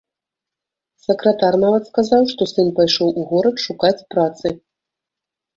Сакратар 1.07 1.53
нават 1.65 1.83
сказаў, 1.91 2.23
што 2.31 2.41
сын 2.53 2.67
пайшоў 2.79 3.07
у 3.25 3.29
горад 3.35 3.55
шукаць 3.67 4.05
працы. 4.15 4.47